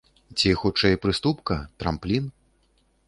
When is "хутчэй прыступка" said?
0.61-1.59